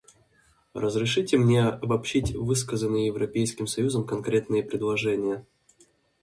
Разрешите 0.73 1.37
мне 1.37 1.63
обобщить 1.67 2.31
высказанные 2.33 3.05
Европейским 3.05 3.67
союзом 3.67 4.03
конкретные 4.07 4.63
предложения. 4.63 5.45